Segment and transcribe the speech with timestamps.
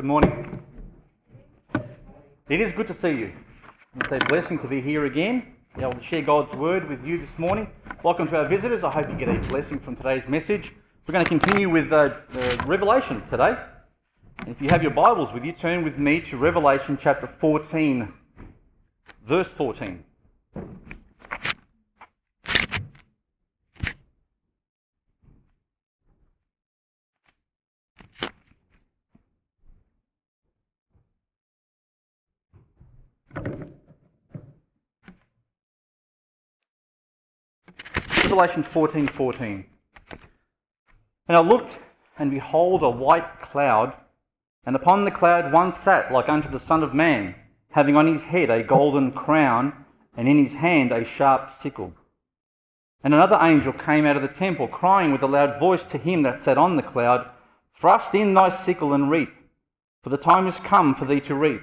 [0.00, 0.62] Good morning.
[2.48, 3.32] It is good to see you.
[3.96, 7.18] It's a blessing to be here again, be able to share God's word with you
[7.18, 7.68] this morning.
[8.02, 8.82] Welcome to our visitors.
[8.82, 10.72] I hope you get a blessing from today's message.
[11.06, 11.96] We're going to continue with uh,
[12.32, 13.58] uh, Revelation today.
[14.46, 18.10] If you have your Bibles with you, turn with me to Revelation chapter 14,
[19.26, 20.02] verse 14.
[38.40, 39.64] Revelation 14 14.
[41.28, 41.76] And I looked,
[42.18, 43.92] and behold, a white cloud,
[44.64, 47.34] and upon the cloud one sat like unto the Son of Man,
[47.72, 49.84] having on his head a golden crown,
[50.16, 51.92] and in his hand a sharp sickle.
[53.04, 56.22] And another angel came out of the temple, crying with a loud voice to him
[56.22, 57.28] that sat on the cloud,
[57.74, 59.34] Thrust in thy sickle and reap,
[60.02, 61.60] for the time is come for thee to reap,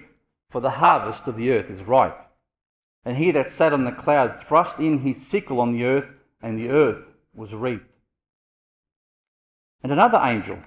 [0.51, 2.19] for the harvest of the earth is ripe.
[3.03, 6.09] And he that sat on the cloud thrust in his sickle on the earth,
[6.47, 7.03] and the earth
[7.35, 7.91] was reaped.
[9.83, 10.59] And another angel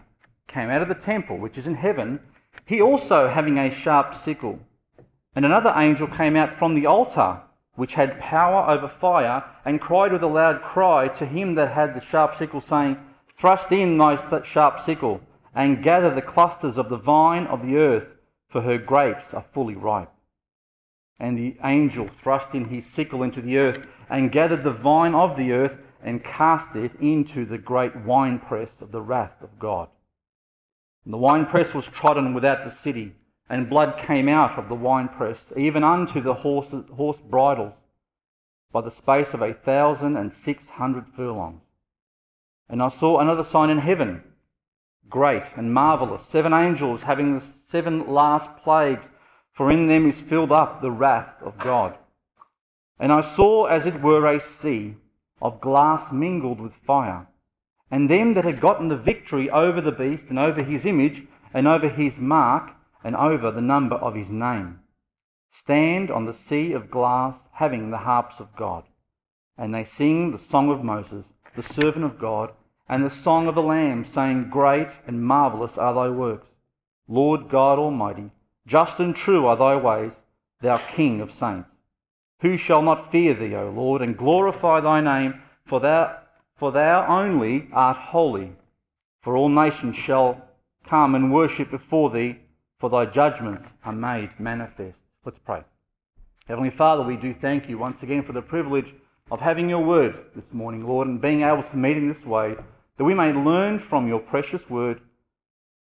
[0.47, 2.21] came out of the temple which is in heaven,
[2.67, 4.59] he also having a sharp sickle.
[5.35, 7.41] And another angel came out from the altar
[7.77, 11.95] which had power over fire, and cried with a loud cry to him that had
[11.95, 12.99] the sharp sickle, saying,
[13.39, 15.23] Thrust in thy sharp sickle,
[15.55, 18.09] and gather the clusters of the vine of the earth,
[18.49, 20.13] for her grapes are fully ripe.
[21.21, 25.37] And the angel thrust in his sickle into the earth, and gathered the vine of
[25.37, 29.89] the earth and cast it into the great winepress of the wrath of God.
[31.05, 33.15] And the winepress was trodden without the city,
[33.51, 37.75] and blood came out of the winepress, even unto the horse, horse bridles,
[38.73, 41.61] by the space of a thousand and six hundred furlongs.
[42.69, 44.23] And I saw another sign in heaven,
[45.09, 49.09] great and marvellous, seven angels having the seven last plagues,
[49.53, 51.97] for in them is filled up the wrath of God.
[52.99, 54.97] And I saw as it were a sea
[55.41, 57.27] of glass mingled with fire,
[57.91, 61.67] and them that had gotten the victory over the beast, and over his image, and
[61.67, 64.81] over his mark, and over the number of his name,
[65.51, 68.85] stand on the sea of glass, having the harps of God.
[69.57, 71.25] And they sing the song of Moses,
[71.57, 72.53] the servant of God,
[72.89, 76.47] and the song of the Lamb, saying, Great and marvellous are thy works,
[77.09, 78.31] Lord God Almighty.
[78.71, 80.13] Just and true are thy ways,
[80.61, 81.69] thou King of saints.
[82.43, 85.43] Who shall not fear thee, O Lord, and glorify thy name?
[85.65, 86.17] For thou,
[86.55, 88.53] for thou only art holy.
[89.23, 90.41] For all nations shall
[90.87, 92.39] come and worship before thee,
[92.79, 94.99] for thy judgments are made manifest.
[95.25, 95.65] Let's pray.
[96.47, 98.95] Heavenly Father, we do thank you once again for the privilege
[99.33, 102.55] of having your word this morning, Lord, and being able to meet in this way,
[102.99, 105.01] that we may learn from your precious word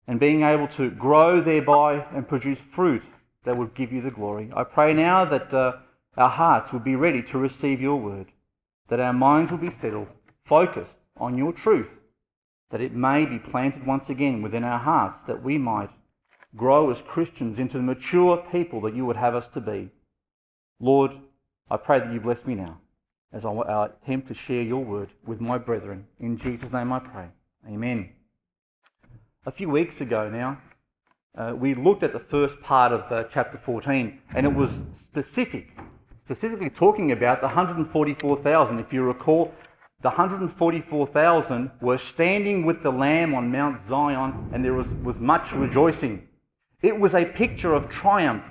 [0.07, 3.03] and being able to grow thereby and produce fruit
[3.45, 4.51] that would give you the glory.
[4.55, 5.53] I pray now that.
[5.53, 5.73] Uh,
[6.15, 8.27] our hearts would be ready to receive your word,
[8.87, 10.07] that our minds would be settled,
[10.45, 11.89] focused on your truth,
[12.69, 15.89] that it may be planted once again within our hearts, that we might
[16.55, 19.89] grow as Christians into the mature people that you would have us to be.
[20.79, 21.11] Lord,
[21.69, 22.79] I pray that you bless me now
[23.31, 26.05] as I attempt to share your word with my brethren.
[26.19, 27.29] In Jesus' name I pray.
[27.67, 28.11] Amen.
[29.45, 30.57] A few weeks ago now,
[31.37, 35.77] uh, we looked at the first part of uh, chapter 14, and it was specific
[36.23, 38.79] specifically talking about the 144,000.
[38.79, 39.53] If you recall,
[40.01, 45.51] the 144,000 were standing with the Lamb on Mount Zion, and there was, was much
[45.51, 46.25] rejoicing.
[46.81, 48.45] It was a picture of triumph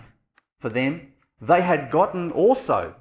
[0.61, 1.15] for them.
[1.41, 2.95] They had gotten also,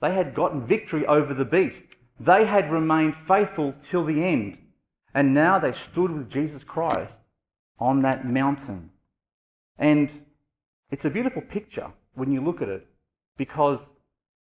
[0.00, 1.84] they had gotten victory over the beast.
[2.18, 4.58] They had remained faithful till the end.
[5.14, 7.12] And now they stood with Jesus Christ
[7.80, 8.90] on that mountain.
[9.78, 10.10] And
[10.90, 12.86] it's a beautiful picture when you look at it
[13.36, 13.80] because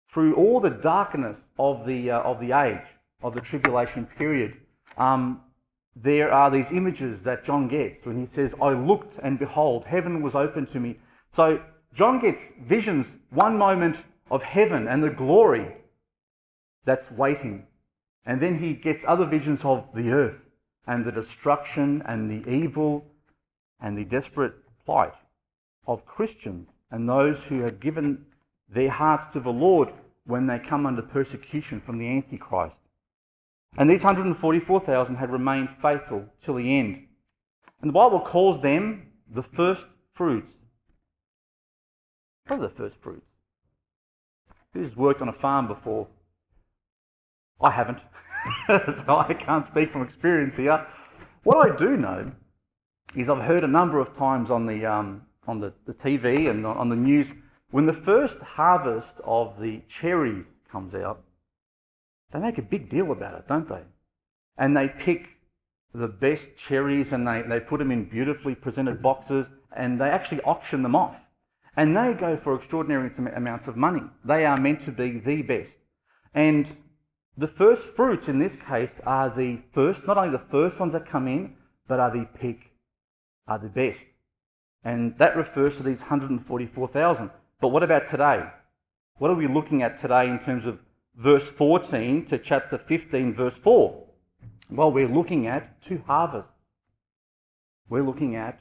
[0.09, 2.85] through all the darkness of the, uh, of the age,
[3.23, 4.57] of the tribulation period,
[4.97, 5.41] um,
[5.95, 10.21] there are these images that John gets when he says, I looked and behold, heaven
[10.21, 10.97] was open to me.
[11.35, 11.61] So
[11.93, 13.97] John gets visions, one moment
[14.29, 15.75] of heaven and the glory
[16.85, 17.65] that's waiting.
[18.25, 20.39] And then he gets other visions of the earth
[20.87, 23.05] and the destruction and the evil
[23.83, 24.53] and the desperate
[24.85, 25.13] plight
[25.85, 28.25] of Christians and those who have given
[28.69, 29.89] their hearts to the Lord
[30.25, 32.75] when they come under persecution from the Antichrist.
[33.77, 37.07] And these 144,000 had remained faithful till the end.
[37.81, 40.53] And the Bible calls them the first fruits.
[42.47, 43.27] What are the first fruits?
[44.73, 46.07] Who's worked on a farm before?
[47.59, 47.99] I haven't,
[49.05, 50.85] so I can't speak from experience here.
[51.43, 52.31] What I do know
[53.15, 56.65] is I've heard a number of times on the, um, on the, the TV and
[56.65, 57.27] on the news
[57.73, 61.23] when the first harvest of the cherries comes out,
[62.31, 63.81] they make a big deal about it, don't they?
[64.59, 65.27] And they pick
[65.91, 70.41] the best cherries and they, they put them in beautifully presented boxes and they actually
[70.41, 71.15] auction them off.
[71.75, 74.03] And they go for extraordinary amounts of money.
[74.23, 75.71] They are meant to be the best.
[76.35, 76.67] And
[77.37, 81.09] the first fruits in this case are the first, not only the first ones that
[81.09, 81.55] come in,
[81.87, 82.69] but are the pick,
[83.47, 83.99] are the best.
[84.83, 87.29] And that refers to these 144,000.
[87.61, 88.43] But what about today?
[89.17, 90.79] What are we looking at today in terms of
[91.15, 94.03] verse 14 to chapter 15, verse 4?
[94.69, 96.51] Well, we're looking at two harvests.
[97.89, 98.59] We're looking at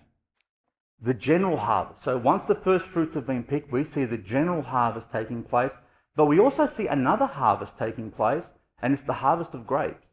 [1.00, 2.05] the general harvest.
[2.05, 5.73] So once the first fruits have been picked, we see the general harvest taking place.
[6.14, 8.44] But we also see another harvest taking place,
[8.82, 10.06] and it's the harvest of grapes.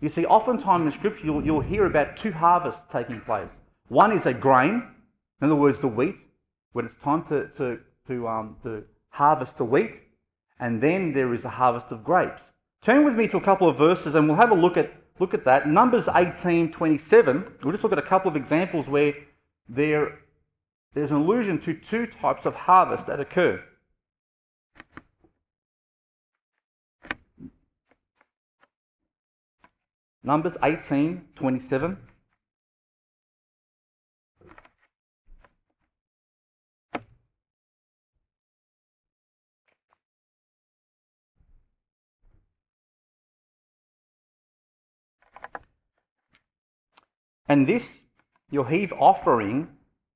[0.00, 3.48] You see, oftentimes in Scripture, you'll, you'll hear about two harvests taking place.
[3.88, 4.82] One is a grain,
[5.40, 6.16] in other words, the wheat,
[6.72, 7.78] when it's time to, to,
[8.08, 9.92] to, um, to harvest the wheat,
[10.58, 12.42] and then there is a harvest of grapes.
[12.82, 15.34] Turn with me to a couple of verses, and we'll have a look at, look
[15.34, 15.68] at that.
[15.68, 19.14] Numbers 18 27, we'll just look at a couple of examples where
[19.68, 20.18] there,
[20.94, 23.62] there's an allusion to two types of harvest that occur.
[30.24, 31.96] Numbers 18, 27.
[47.48, 48.02] And this
[48.50, 49.68] your heave offering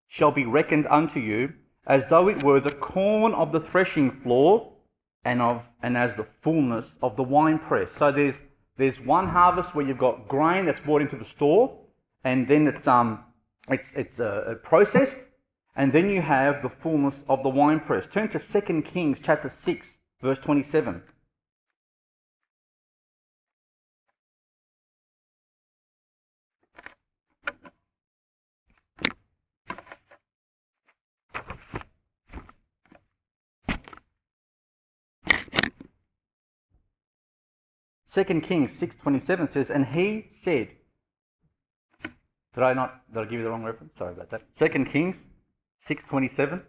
[0.08, 1.52] shall be reckoned unto you
[1.86, 4.72] as though it were the corn of the threshing floor
[5.24, 7.92] and of and as the fullness of the winepress.
[7.92, 8.38] So there's
[8.76, 11.76] there's one harvest where you've got grain that's brought into the store,
[12.24, 13.24] and then it's um
[13.68, 15.18] it's it's uh, processed,
[15.76, 18.06] and then you have the fullness of the winepress.
[18.06, 21.02] Turn to 2 Kings chapter 6, verse 27.
[38.12, 40.68] 2 Kings 6.27 says, And he said,
[42.54, 43.92] did I not, did I give you the wrong reference?
[43.96, 44.42] Sorry about that.
[44.56, 45.16] 2 Kings
[45.86, 46.62] 6.27.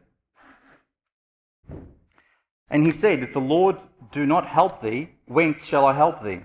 [2.69, 3.77] And he said, If the Lord
[4.11, 6.41] do not help thee, whence shall I help thee?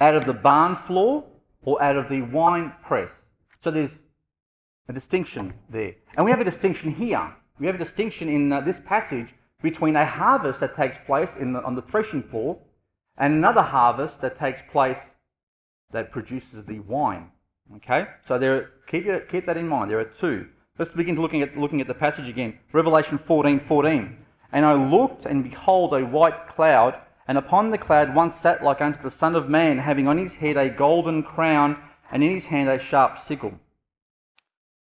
[0.00, 1.24] Out of the barn floor
[1.62, 3.10] or out of the wine press?
[3.62, 3.92] So there's
[4.88, 5.94] a distinction there.
[6.16, 7.34] And we have a distinction here.
[7.58, 9.32] We have a distinction in uh, this passage
[9.62, 12.58] between a harvest that takes place the, on the threshing floor
[13.18, 14.98] and another harvest that takes place
[15.92, 17.30] that produces the wine.
[17.76, 19.90] Okay, so there, keep, keep that in mind.
[19.90, 20.48] There are two.
[20.78, 22.58] Let's begin looking at looking at the passage again.
[22.72, 24.16] Revelation 14, 14.
[24.52, 28.80] And I looked, and behold, a white cloud, and upon the cloud one sat like
[28.80, 31.76] unto the Son of Man, having on his head a golden crown,
[32.12, 33.54] and in his hand a sharp sickle.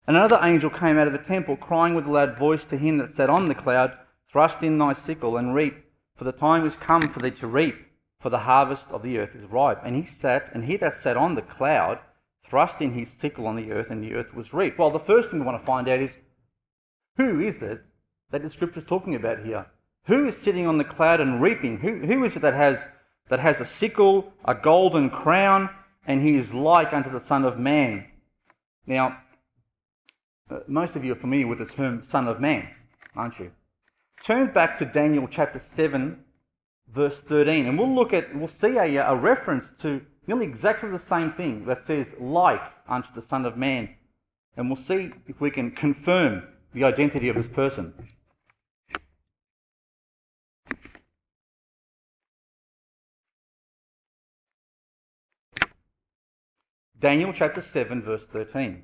[0.07, 2.97] And another angel came out of the temple, crying with a loud voice to him
[2.97, 3.97] that sat on the cloud,
[4.31, 5.75] Thrust in thy sickle and reap,
[6.15, 7.75] for the time is come for thee to reap
[8.23, 9.81] for the harvest of the earth is ripe.
[9.83, 11.99] And he sat, and he that sat on the cloud
[12.49, 14.79] thrust in his sickle on the earth, and the earth was reaped.
[14.79, 16.11] Well, the first thing we want to find out is
[17.17, 17.81] who is it
[18.31, 19.65] that the scripture is talking about here?
[20.05, 21.77] Who is sitting on the cloud and reaping?
[21.79, 22.85] Who, who is it that has,
[23.27, 25.69] that has a sickle, a golden crown,
[26.07, 28.05] and he is like unto the Son of Man?
[28.87, 29.17] Now,
[30.49, 32.69] uh, most of you are familiar with the term Son of Man,
[33.17, 33.51] aren't you?
[34.23, 36.23] Turn back to Daniel chapter 7
[36.93, 37.65] verse 13.
[37.65, 41.65] And we'll look at, we'll see a, a reference to nearly exactly the same thing
[41.65, 43.89] that says, like unto the Son of Man.
[44.55, 47.93] And we'll see if we can confirm the identity of this person.
[56.99, 58.83] Daniel chapter 7, verse 13.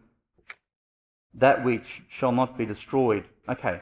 [1.35, 3.25] that which shall not be destroyed.
[3.47, 3.79] Okay,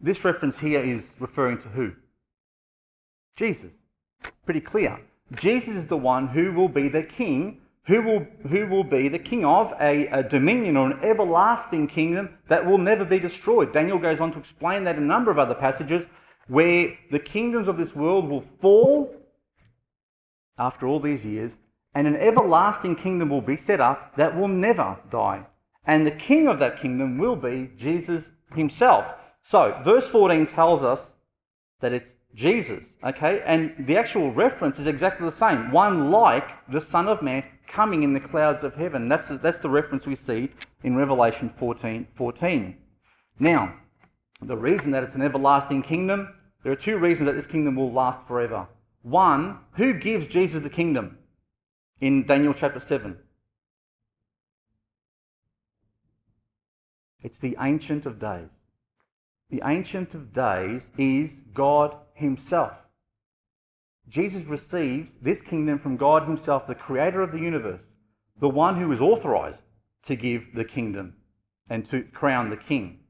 [0.00, 1.92] this reference here is referring to who?
[3.36, 3.70] Jesus.
[4.44, 4.98] Pretty clear.
[5.34, 9.18] Jesus is the one who will be the king, who will, who will be the
[9.18, 13.72] king of a, a dominion or an everlasting kingdom that will never be destroyed.
[13.72, 16.04] Daniel goes on to explain that in a number of other passages
[16.48, 19.14] where the kingdoms of this world will fall
[20.58, 21.52] after all these years,
[21.94, 25.46] and an everlasting kingdom will be set up that will never die.
[25.86, 29.06] And the king of that kingdom will be Jesus himself.
[29.42, 31.00] So, verse 14 tells us
[31.80, 33.42] that it's Jesus, okay?
[33.44, 35.72] And the actual reference is exactly the same.
[35.72, 39.08] One like the Son of Man coming in the clouds of heaven.
[39.08, 40.50] That's the, that's the reference we see
[40.82, 42.76] in Revelation 14, 14.
[43.38, 43.74] Now,
[44.42, 47.92] the reason that it's an everlasting kingdom, there are two reasons that this kingdom will
[47.92, 48.66] last forever.
[49.02, 51.18] One, who gives Jesus the kingdom
[52.00, 53.18] in Daniel chapter 7?
[57.22, 58.48] It's the Ancient of Days.
[59.50, 62.72] The Ancient of Days is God Himself.
[64.08, 67.82] Jesus receives this kingdom from God Himself, the Creator of the universe,
[68.40, 69.62] the one who is authorized
[70.06, 71.14] to give the kingdom
[71.68, 73.00] and to crown the king.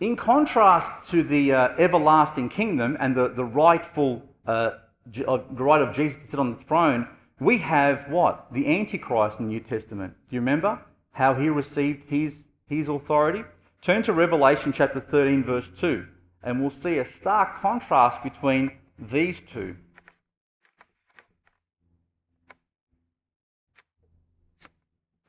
[0.00, 4.70] In contrast to the uh, everlasting kingdom and the, the rightful uh,
[5.12, 7.08] the right of Jesus to sit on the throne,
[7.40, 8.52] we have what?
[8.52, 10.14] The Antichrist in the New Testament.
[10.28, 10.80] Do you remember
[11.12, 13.44] how he received his, his authority?
[13.82, 16.06] Turn to Revelation chapter 13, verse 2,
[16.42, 19.76] and we'll see a stark contrast between these two.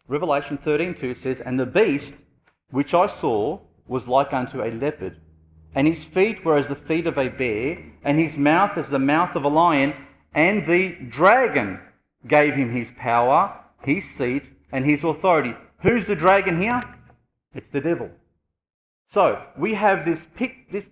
[0.08, 2.13] Revelation 13:2 says, And the beast
[2.72, 5.17] which I saw was like unto a leopard,
[5.75, 9.00] and his feet were as the feet of a bear, and his mouth as the
[9.00, 9.93] mouth of a lion,
[10.34, 11.79] and the dragon
[12.27, 15.55] gave him his power, his seat, and his authority.
[15.81, 16.81] Who's the dragon here?
[17.60, 18.10] It's the devil.
[19.08, 20.28] So we have this,
[20.72, 20.89] this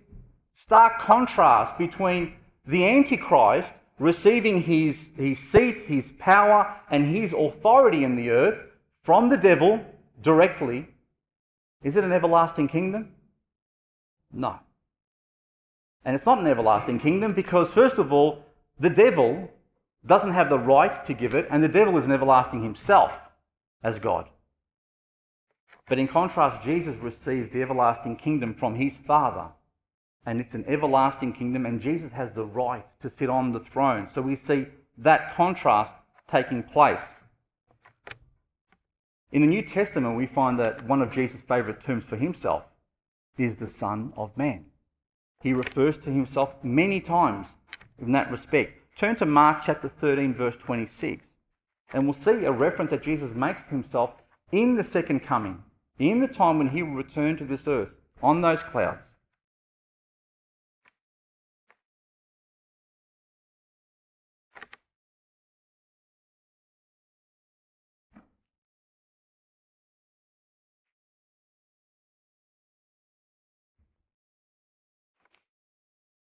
[0.54, 2.34] stark contrast between
[2.66, 8.58] the Antichrist receiving his, his seat, his power, and his authority in the earth
[9.02, 9.82] from the devil
[10.20, 10.86] directly.
[11.82, 13.14] Is it an everlasting kingdom?
[14.30, 14.60] No.
[16.04, 18.44] And it's not an everlasting kingdom because, first of all,
[18.78, 19.50] the devil
[20.04, 23.18] doesn't have the right to give it, and the devil is an everlasting himself
[23.82, 24.28] as God.
[25.88, 29.48] But in contrast, Jesus received the everlasting kingdom from his Father.
[30.26, 34.08] And it's an everlasting kingdom, and Jesus has the right to sit on the throne.
[34.12, 34.66] So we see
[34.98, 35.92] that contrast
[36.30, 37.00] taking place.
[39.32, 42.64] In the New Testament, we find that one of Jesus' favourite terms for himself
[43.38, 44.66] is the Son of Man.
[45.40, 47.46] He refers to himself many times
[47.98, 48.72] in that respect.
[48.96, 51.24] Turn to Mark chapter 13, verse 26,
[51.92, 54.10] and we'll see a reference that Jesus makes to himself
[54.50, 55.62] in the second coming,
[55.98, 57.90] in the time when he will return to this earth
[58.22, 59.02] on those clouds.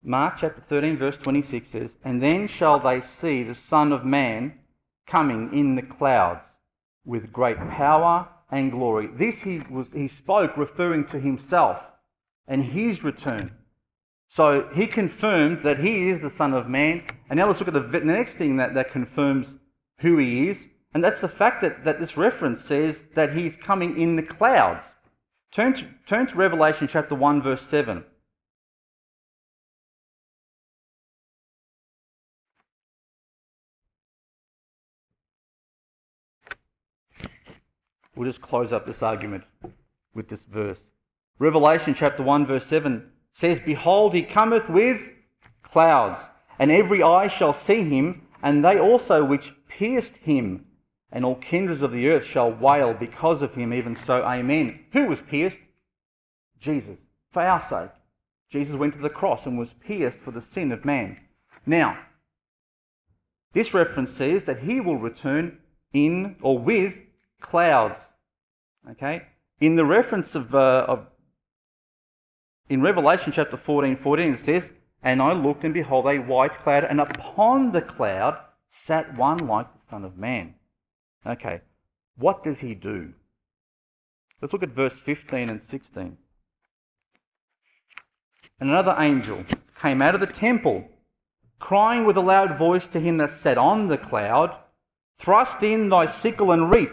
[0.04, 4.58] Mark chapter 13, verse 26 says, And then shall they see the Son of Man
[5.06, 6.44] coming in the clouds
[7.04, 9.08] with great power and glory.
[9.08, 11.82] This he, was, he spoke referring to himself
[12.46, 13.56] and his return.
[14.28, 17.02] So he confirmed that he is the Son of Man.
[17.28, 19.48] And now let's look at the, next thing that, that confirms
[19.98, 20.64] who he is.
[20.94, 24.84] And that's the fact that, that this reference says that he's coming in the clouds.
[25.50, 28.04] Turn to, turn to Revelation chapter 1, verse 7.
[38.14, 39.44] We'll just close up this argument
[40.14, 40.78] with this verse.
[41.38, 45.00] Revelation chapter 1, verse 7 says, Behold, he cometh with
[45.62, 46.20] clouds,
[46.58, 50.66] and every eye shall see him, and they also which pierced him,
[51.10, 54.80] and all kindreds of the earth shall wail because of him, even so, Amen.
[54.92, 55.60] Who was pierced?
[56.58, 56.98] Jesus,
[57.32, 57.90] for our sake.
[58.50, 61.18] Jesus went to the cross and was pierced for the sin of man.
[61.64, 61.98] Now,
[63.54, 65.58] this reference says that he will return
[65.92, 66.94] in or with
[67.42, 68.00] clouds.
[68.90, 69.22] Okay?
[69.60, 71.06] In the reference of, uh, of
[72.68, 74.70] in Revelation chapter 14, 14, it says,
[75.02, 79.66] And I looked, and behold, a white cloud, and upon the cloud sat one like
[79.72, 80.54] the Son of Man.
[81.26, 81.60] Okay,
[82.16, 83.12] what does he do?
[84.40, 86.16] Let's look at verse 15 and 16.
[88.58, 89.44] And another angel
[89.80, 90.88] came out of the temple,
[91.58, 94.56] crying with a loud voice to him that sat on the cloud,
[95.18, 96.90] Thrust in thy sickle and reap,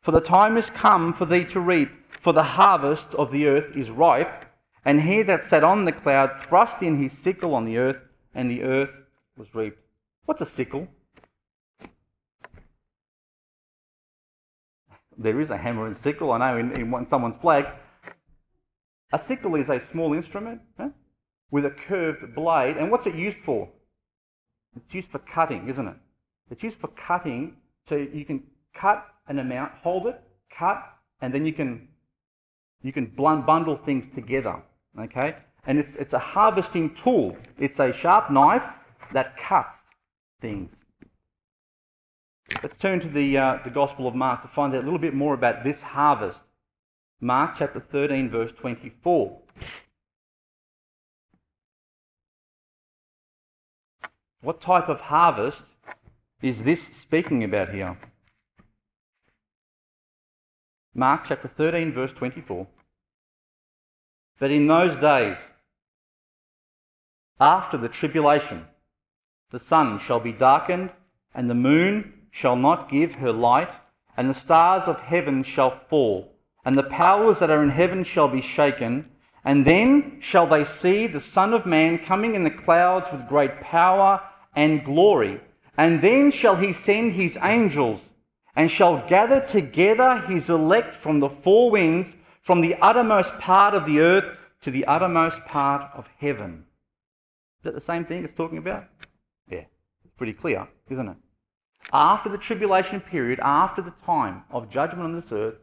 [0.00, 3.76] for the time is come for thee to reap, for the harvest of the earth
[3.76, 4.46] is ripe.
[4.84, 7.98] And he that sat on the cloud thrust in his sickle on the earth,
[8.34, 8.92] and the earth
[9.36, 9.78] was reaped.
[10.24, 10.88] What's a sickle?
[15.18, 17.66] There is a hammer and sickle, I know, in, in one, someone's flag.
[19.12, 20.90] A sickle is a small instrument huh,
[21.50, 22.78] with a curved blade.
[22.78, 23.68] And what's it used for?
[24.76, 25.96] It's used for cutting, isn't it?
[26.50, 30.20] It's used for cutting so you can cut an amount, hold it,
[30.50, 30.84] cut,
[31.22, 31.88] and then you can
[32.82, 34.60] you can bundle things together.
[34.98, 35.36] Okay?
[35.66, 37.36] And it's, it's a harvesting tool.
[37.58, 38.64] It's a sharp knife
[39.12, 39.84] that cuts
[40.40, 40.70] things.
[42.62, 45.14] Let's turn to the, uh, the Gospel of Mark to find out a little bit
[45.14, 46.40] more about this harvest.
[47.20, 49.38] Mark chapter 13, verse 24.
[54.40, 55.62] What type of harvest
[56.40, 57.96] is this speaking about here?
[60.94, 62.66] Mark chapter 13, verse 24.
[64.40, 65.38] That in those days,
[67.38, 68.64] after the tribulation,
[69.52, 70.90] the sun shall be darkened,
[71.32, 73.70] and the moon shall not give her light,
[74.16, 78.28] and the stars of heaven shall fall, and the powers that are in heaven shall
[78.28, 79.08] be shaken.
[79.44, 83.60] And then shall they see the Son of Man coming in the clouds with great
[83.60, 84.20] power
[84.54, 85.40] and glory.
[85.78, 88.09] And then shall he send his angels
[88.56, 93.86] and shall gather together his elect from the four winds, from the uttermost part of
[93.86, 96.64] the earth to the uttermost part of heaven.
[97.60, 98.84] Is that the same thing it's talking about?
[99.48, 99.64] Yeah,
[100.04, 101.16] it's pretty clear, isn't it?
[101.92, 105.56] After the tribulation period, after the time of judgment on this earth,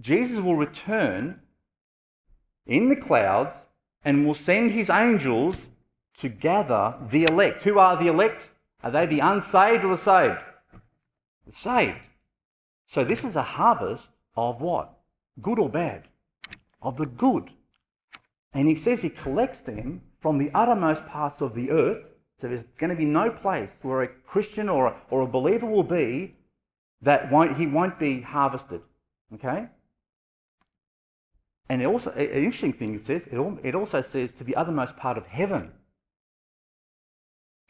[0.00, 1.40] Jesus will return
[2.66, 3.54] in the clouds
[4.04, 5.60] and will send his angels
[6.18, 7.62] to gather the elect.
[7.62, 8.50] Who are the elect?
[8.82, 10.44] Are they the unsaved or the saved?
[11.48, 12.08] Saved.
[12.86, 14.92] So this is a harvest of what?
[15.40, 16.08] Good or bad?
[16.80, 17.50] Of the good.
[18.52, 22.04] And he says he collects them from the uttermost parts of the earth.
[22.40, 25.66] So there's going to be no place where a Christian or a, or a believer
[25.66, 26.34] will be
[27.02, 28.82] that won't, he won't be harvested.
[29.34, 29.66] Okay?
[31.68, 35.26] And also, an interesting thing it says, it also says to the othermost part of
[35.26, 35.72] heaven.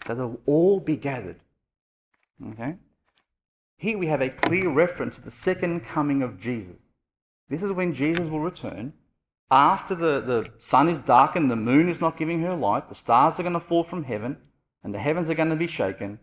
[0.07, 1.39] So they'll all be gathered.
[2.53, 2.77] Okay?
[3.83, 6.77] Here we have a clear reference to the second coming of Jesus.
[7.49, 8.93] This is when Jesus will return.
[9.51, 13.41] After the, the sun is darkened, the moon is not giving her light, the stars
[13.41, 14.37] are going to fall from heaven,
[14.85, 16.21] and the heavens are going to be shaken,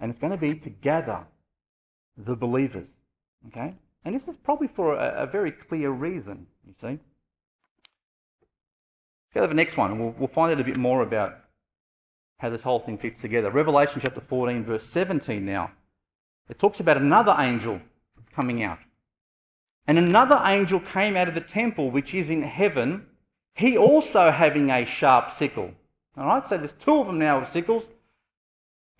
[0.00, 1.20] and it's going to be to gather
[2.16, 2.88] the believers.
[3.46, 3.72] Okay?
[4.04, 6.86] And this is probably for a, a very clear reason, you see.
[6.88, 7.00] Let's
[9.34, 11.38] go to the next one, and we'll, we'll find out a bit more about
[12.38, 13.52] how this whole thing fits together.
[13.52, 15.70] Revelation chapter 14, verse 17 now.
[16.48, 17.80] It talks about another angel
[18.34, 18.78] coming out.
[19.88, 23.06] And another angel came out of the temple which is in heaven,
[23.54, 25.72] he also having a sharp sickle.
[26.16, 27.84] All right, so there's two of them now with sickles.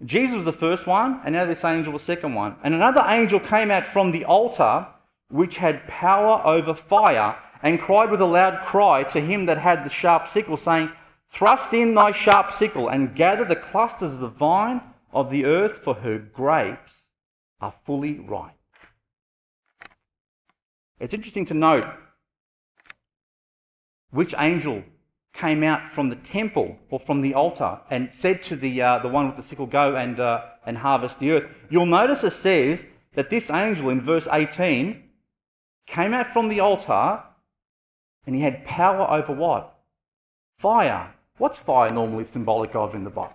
[0.04, 2.56] Jesus was the first one, and now this angel was the second one.
[2.62, 4.87] And another angel came out from the altar
[5.28, 9.82] which had power over fire, and cried with a loud cry to him that had
[9.82, 10.92] the sharp sickle, saying,
[11.28, 14.80] Thrust in thy sharp sickle and gather the clusters of the vine
[15.12, 17.06] of the earth, for her grapes
[17.61, 18.53] are fully ripe.
[20.99, 21.87] It's interesting to note
[24.11, 24.83] which angel
[25.35, 29.09] came out from the temple or from the altar and said to the, uh, the
[29.09, 31.47] one with the sickle, Go and, uh, and harvest the earth.
[31.69, 35.03] You'll notice it says that this angel in verse 18
[35.87, 37.23] came out from the altar
[38.27, 39.79] and he had power over what?
[40.59, 41.12] Fire.
[41.38, 43.35] What's fire normally symbolic of in the Bible?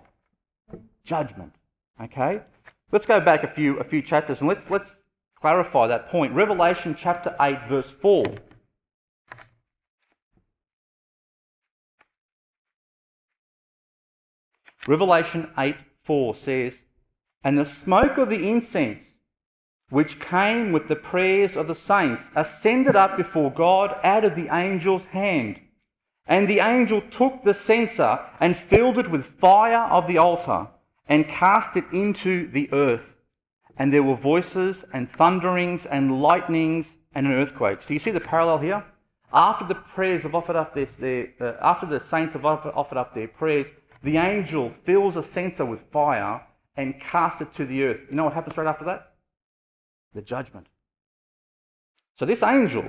[1.04, 1.54] Judgment.
[2.02, 2.42] Okay?
[2.92, 4.98] Let's go back a few, a few chapters and let's, let's
[5.40, 6.34] clarify that point.
[6.34, 8.22] Revelation chapter 8, verse 4.
[14.86, 16.82] Revelation 8 4 says,
[17.42, 19.14] And the smoke of the incense,
[19.88, 24.50] which came with the prayers of the saints, ascended up before God out of the
[24.50, 25.58] angel's hand.
[26.26, 30.68] And the angel took the censer and filled it with fire of the altar
[31.08, 33.14] and cast it into the earth.
[33.76, 37.86] And there were voices and thunderings and lightnings and an earthquake.
[37.86, 38.84] Do you see the parallel here?
[39.32, 43.14] After the prayers have offered up their, uh, after the saints have offered, offered up
[43.14, 43.66] their prayers,
[44.02, 46.44] the angel fills a censer with fire
[46.76, 48.00] and casts it to the earth.
[48.10, 49.12] You know what happens right after that?
[50.14, 50.66] The judgment.
[52.18, 52.84] So this angel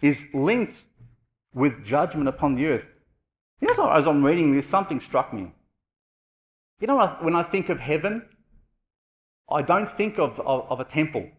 [0.00, 0.82] is linked
[1.54, 2.86] with judgment upon the earth.
[3.60, 5.52] You know, as I'm reading this, something struck me.
[6.82, 8.26] You know, when I think of heaven,
[9.48, 11.30] I don't think of, of, of a temple.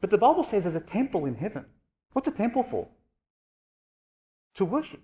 [0.00, 1.66] But the Bible says there's a temple in heaven.
[2.14, 2.88] What's a temple for?
[4.54, 5.02] To worship.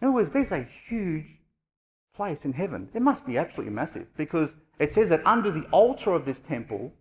[0.00, 1.26] In other words, there's a huge
[2.16, 2.88] place in heaven.
[2.94, 6.94] It must be absolutely massive because it says that under the altar of this temple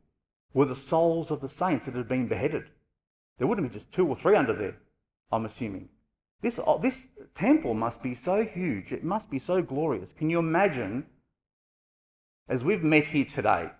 [0.53, 2.65] were the souls of the saints that had been beheaded.
[3.37, 4.75] There wouldn't be just two or three under there,
[5.31, 5.87] I'm assuming.
[6.41, 10.13] This, uh, this temple must be so huge, it must be so glorious.
[10.13, 11.05] Can you imagine,
[12.47, 13.71] as we've met here today,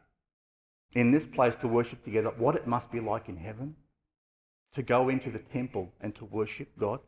[0.94, 3.76] in this place to worship together, what it must be like in heaven?
[4.76, 7.00] To go into the temple and to worship God?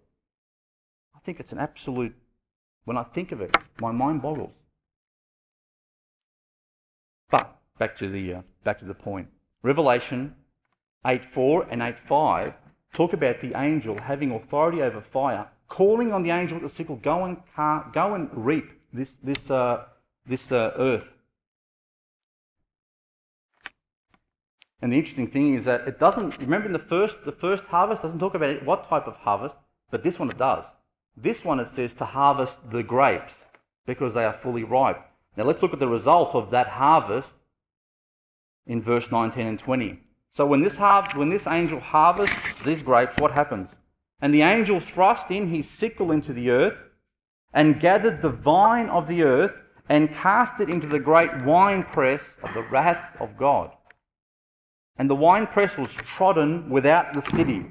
[1.15, 2.15] I think it's an absolute,
[2.85, 4.53] when I think of it, my mind boggles.
[7.29, 9.27] But back to the, uh, back to the point.
[9.63, 10.35] Revelation
[11.05, 12.53] 8.4 and 8.5
[12.93, 16.95] talk about the angel having authority over fire, calling on the angel at the sickle,
[16.97, 19.85] go and, car- go and reap this, this, uh,
[20.25, 21.07] this uh, earth.
[24.81, 28.01] And the interesting thing is that it doesn't, remember in the first, the first harvest
[28.01, 29.55] doesn't talk about it, what type of harvest,
[29.91, 30.63] but this one it does.
[31.17, 33.33] This one it says to harvest the grapes
[33.85, 35.01] because they are fully ripe.
[35.35, 37.33] Now let's look at the result of that harvest
[38.65, 39.99] in verse 19 and 20.
[40.33, 43.69] So when this, har- when this angel harvests these grapes, what happens?
[44.21, 46.77] And the angel thrust in his sickle into the earth
[47.53, 49.55] and gathered the vine of the earth
[49.87, 53.71] and cast it into the great winepress of the wrath of God.
[54.97, 57.65] And the winepress was trodden without the city,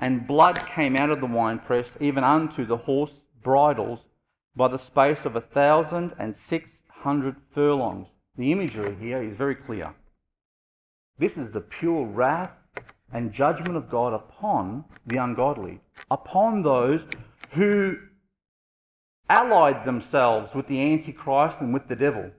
[0.00, 4.06] and blood came out of the winepress, even unto the horse bridles,
[4.56, 8.06] by the space of a thousand and six hundred furlongs.
[8.36, 9.92] The imagery here is very clear.
[11.18, 12.52] This is the pure wrath
[13.12, 17.04] and judgment of God upon the ungodly, upon those
[17.52, 17.98] who
[19.28, 22.30] allied themselves with the Antichrist and with the devil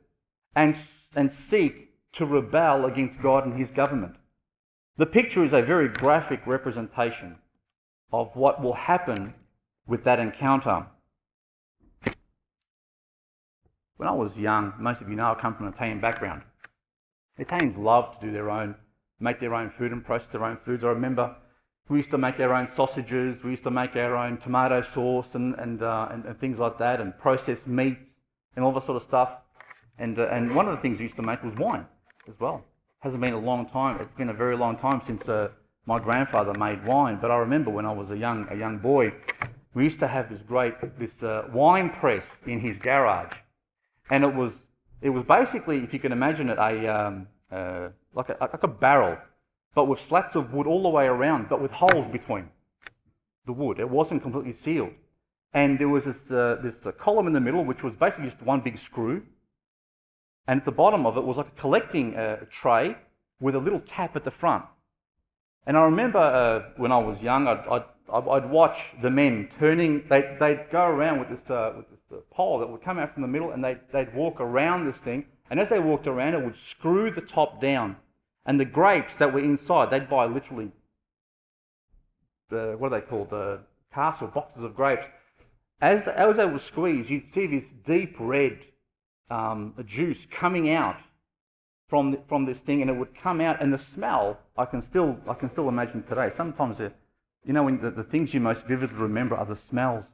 [0.56, 0.76] and,
[1.16, 4.16] and seek to rebel against God and his government.
[4.98, 7.38] The picture is a very graphic representation
[8.12, 9.34] of what will happen
[9.88, 10.88] with that encounter.
[13.98, 16.44] When I was young, most of you know I come from an Italian background.
[17.40, 18.76] Italians love to do their own,
[19.20, 20.84] make their own food and process their own foods.
[20.84, 21.36] I remember
[21.90, 25.34] we used to make our own sausages, we used to make our own tomato sauce
[25.34, 28.12] and, and, uh, and, and, things like that, and processed meats
[28.56, 29.32] and all that sort of stuff.
[29.98, 31.86] And, uh, and one of the things we used to make was wine
[32.28, 32.64] as well.
[33.00, 34.00] Hasn't been a long time.
[34.02, 35.50] It's been a very long time since uh,
[35.86, 37.18] my grandfather made wine.
[37.20, 39.14] But I remember when I was a young a young boy,
[39.74, 43.34] we used to have this great this uh, wine press in his garage,
[44.10, 44.68] and it was
[45.02, 48.68] it was basically, if you can imagine it, a um, uh, like a like a
[48.68, 49.18] barrel,
[49.74, 52.50] but with slats of wood all the way around, but with holes between
[53.46, 53.80] the wood.
[53.80, 54.94] It wasn't completely sealed,
[55.54, 58.42] and there was this uh, this uh, column in the middle, which was basically just
[58.42, 59.24] one big screw,
[60.48, 62.96] and at the bottom of it was like a collecting uh, tray
[63.40, 64.66] with a little tap at the front.
[65.66, 70.04] And I remember uh, when I was young, I'd, I'd, I'd, watch the men turning,
[70.10, 73.14] they'd, they'd go around with this, uh, with this uh, pole that would come out
[73.14, 75.26] from the middle and they'd, they'd walk around this thing.
[75.50, 77.96] And as they walked around, it would screw the top down.
[78.46, 80.72] And the grapes that were inside, they'd buy literally,
[82.50, 83.60] the, what are they called, the
[83.96, 85.06] or boxes of grapes.
[85.82, 88.60] As, the, as they were squeezed, you'd see this deep red
[89.30, 90.98] um, juice coming out
[91.88, 94.82] from, the, from this thing, and it would come out, and the smell, I can
[94.82, 96.32] still, I can still imagine today.
[96.36, 100.06] Sometimes, you know, when the, the things you most vividly remember are the smells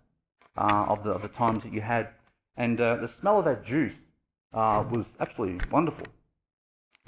[0.58, 2.10] uh, of, the, of the times that you had.
[2.58, 3.94] And uh, the smell of that juice
[4.54, 6.08] uh, was absolutely wonderful.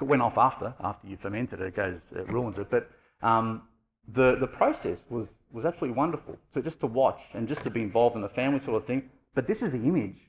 [0.01, 2.69] It went off after, after you fermented it, it goes, it ruins it.
[2.69, 2.89] But
[3.21, 3.63] um,
[4.07, 6.37] the, the process was, was absolutely wonderful.
[6.53, 9.09] So just to watch and just to be involved in the family sort of thing.
[9.33, 10.19] But this is the image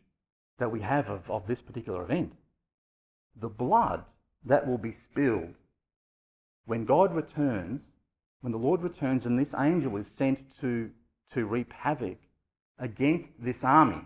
[0.59, 2.33] that we have of, of this particular event.
[3.41, 4.05] The blood
[4.45, 5.55] that will be spilled
[6.67, 7.81] when God returns,
[8.41, 10.91] when the Lord returns and this angel is sent to,
[11.35, 12.19] to reap havoc
[12.79, 14.03] against this army,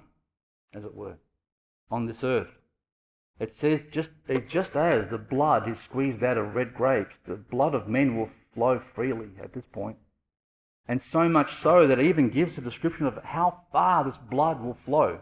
[0.75, 1.17] as it were,
[1.91, 2.51] on this earth.
[3.39, 7.35] It says, just, it, just as the blood is squeezed out of red grapes, the
[7.35, 9.97] blood of men will flow freely at this point.
[10.87, 14.61] And so much so that it even gives a description of how far this blood
[14.61, 15.21] will flow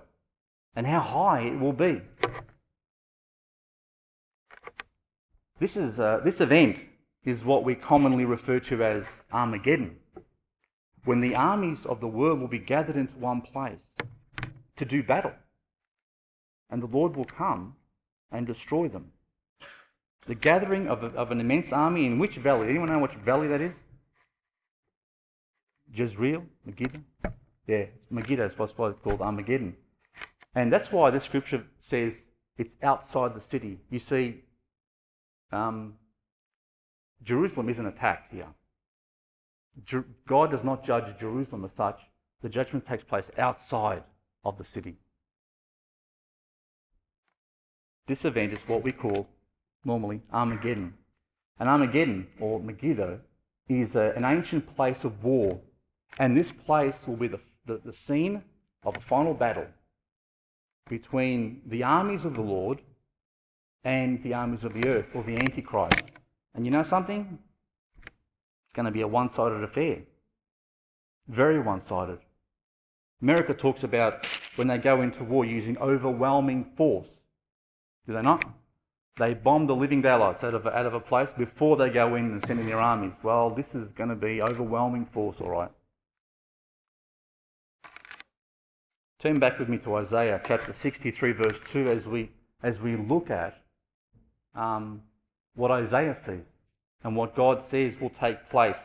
[0.74, 2.00] and how high it will be.
[5.58, 6.84] This, is, uh, this event
[7.24, 9.96] is what we commonly refer to as Armageddon,
[11.04, 13.78] when the armies of the world will be gathered into one place
[14.76, 15.32] to do battle,
[16.70, 17.76] and the Lord will come
[18.30, 19.12] and destroy them.
[20.26, 22.68] The gathering of, a, of an immense army in which valley?
[22.68, 23.72] Anyone know which valley that is?
[25.92, 26.44] Jezreel?
[26.64, 27.00] Megiddo?
[27.66, 29.76] Yeah, Megiddo is what's called Armageddon.
[30.54, 32.14] And that's why this scripture says
[32.58, 33.78] it's outside the city.
[33.90, 34.42] You see,
[35.52, 35.94] um,
[37.22, 38.48] Jerusalem isn't attacked here.
[40.26, 42.00] God does not judge Jerusalem as such.
[42.42, 44.02] The judgment takes place outside
[44.44, 44.96] of the city.
[48.06, 49.28] This event is what we call
[49.84, 50.94] normally Armageddon.
[51.58, 53.20] And Armageddon, or Megiddo,
[53.68, 55.60] is a, an ancient place of war.
[56.18, 58.42] And this place will be the, the, the scene
[58.82, 59.66] of a final battle
[60.88, 62.80] between the armies of the Lord
[63.84, 66.02] and the armies of the earth, or the Antichrist.
[66.54, 67.38] And you know something?
[68.70, 69.98] It's going to be a one sided affair.
[71.26, 72.20] Very one sided.
[73.20, 77.09] America talks about when they go into war using overwhelming force.
[78.06, 78.44] Do they not?
[79.16, 82.26] They bomb the living daylights out of, out of a place before they go in
[82.26, 83.12] and send in their armies.
[83.24, 85.70] Well, this is going to be overwhelming force, all right.
[89.18, 92.30] Turn back with me to Isaiah chapter 63, verse 2, as we,
[92.62, 93.61] as we look at
[94.54, 95.02] um,
[95.56, 96.44] what Isaiah sees
[97.02, 98.76] and what God says will take place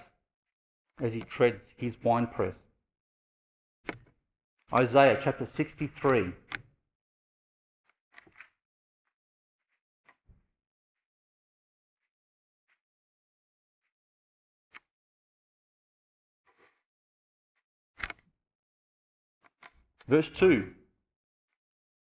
[1.02, 2.56] as he treads his winepress.
[4.74, 6.34] Isaiah chapter 63.
[20.08, 20.72] Verse 2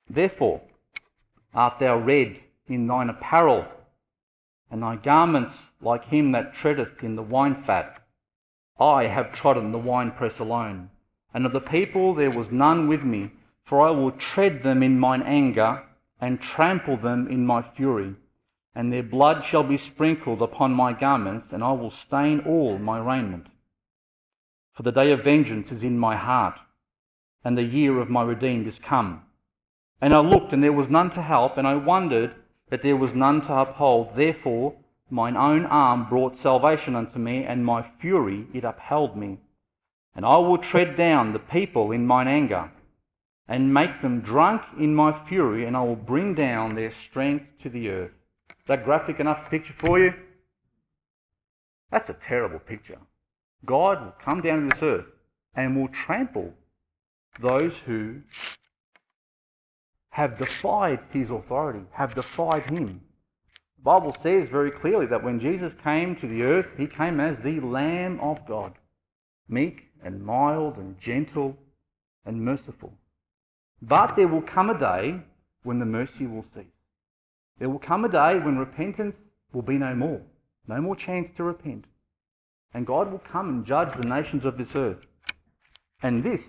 [0.09, 0.63] Therefore
[1.53, 3.67] art thou red in thine apparel,
[4.71, 8.03] and thy garments like him that treadeth in the wine fat.
[8.79, 10.91] I have trodden the winepress alone,
[11.35, 13.33] and of the people there was none with me,
[13.65, 15.83] for I will tread them in mine anger,
[16.21, 18.15] and trample them in my fury.
[18.75, 22.99] And their blood shall be sprinkled upon my garments, and I will stain all my
[22.99, 23.49] raiment.
[24.73, 26.59] For the day of vengeance is in my heart
[27.45, 29.23] and the year of my redeemed is come.
[30.01, 32.35] And I looked, and there was none to help, and I wondered
[32.71, 34.17] that there was none to uphold.
[34.17, 34.75] Therefore,
[35.11, 39.39] mine own arm brought salvation unto me, and my fury it upheld me.
[40.15, 42.71] And I will tread down the people in mine anger,
[43.47, 47.69] and make them drunk in my fury, and I will bring down their strength to
[47.69, 48.13] the earth.
[48.51, 50.15] Is that graphic enough picture for you?
[51.91, 52.99] That's a terrible picture.
[53.65, 55.07] God will come down to this earth
[55.55, 56.55] and will trample
[57.41, 58.21] those who
[60.11, 63.01] have defied his authority, have defied him.
[63.79, 67.41] The Bible says very clearly that when Jesus came to the earth, he came as
[67.41, 68.75] the Lamb of God,
[69.49, 71.57] meek and mild and gentle
[72.25, 72.93] and merciful.
[73.81, 75.21] But there will come a day
[75.63, 76.65] when the mercy will cease.
[77.59, 79.17] There will come a day when repentance
[79.53, 80.21] will be no more,
[80.67, 81.85] no more chance to repent.
[82.75, 85.07] And God will come and judge the nations of this earth.
[86.03, 86.43] And this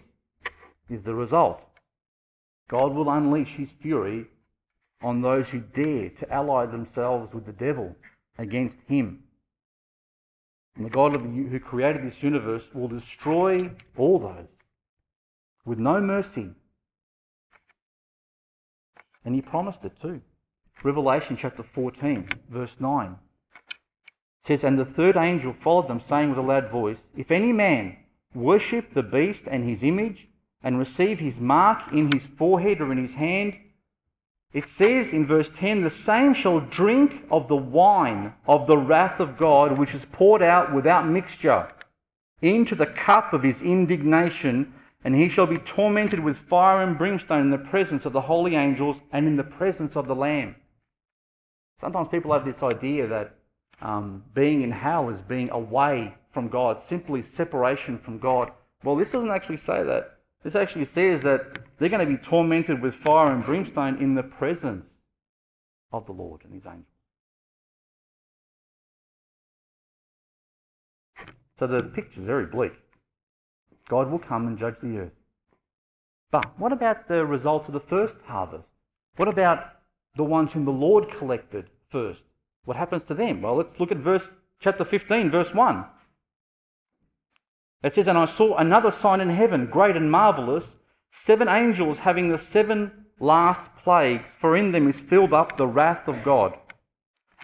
[0.89, 1.61] is the result.
[2.71, 4.27] God will unleash his fury
[5.01, 7.93] on those who dare to ally themselves with the devil
[8.37, 9.23] against him.
[10.77, 13.57] And the God the, who created this universe will destroy
[13.97, 14.47] all those
[15.65, 16.49] with no mercy.
[19.25, 20.21] And he promised it too.
[20.81, 23.17] Revelation chapter 14, verse 9
[24.43, 27.97] says, And the third angel followed them, saying with a loud voice, If any man
[28.33, 30.29] worship the beast and his image,
[30.63, 33.57] and receive his mark in his forehead or in his hand,
[34.53, 39.19] it says in verse 10 the same shall drink of the wine of the wrath
[39.19, 41.67] of God, which is poured out without mixture
[42.41, 47.41] into the cup of his indignation, and he shall be tormented with fire and brimstone
[47.41, 50.55] in the presence of the holy angels and in the presence of the Lamb.
[51.79, 53.35] Sometimes people have this idea that
[53.81, 58.51] um, being in hell is being away from God, simply separation from God.
[58.83, 60.17] Well, this doesn't actually say that.
[60.43, 64.23] This actually says that they're going to be tormented with fire and brimstone in the
[64.23, 64.97] presence
[65.91, 66.85] of the Lord and his angels.
[71.59, 72.73] So the picture is very bleak.
[73.87, 75.11] God will come and judge the earth.
[76.31, 78.67] But what about the results of the first harvest?
[79.17, 79.75] What about
[80.15, 82.23] the ones whom the Lord collected first?
[82.65, 83.41] What happens to them?
[83.41, 85.85] Well, let's look at verse chapter 15, verse 1.
[87.83, 90.75] It says, And I saw another sign in heaven, great and marvelous,
[91.09, 96.07] seven angels having the seven last plagues, for in them is filled up the wrath
[96.07, 96.57] of God.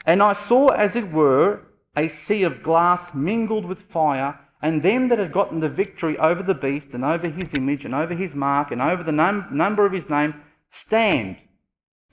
[0.05, 1.61] And I saw, as it were,
[1.95, 6.43] a sea of glass mingled with fire, and them that had gotten the victory over
[6.43, 9.85] the beast, and over his image, and over his mark, and over the num- number
[9.85, 10.35] of his name,
[10.69, 11.37] stand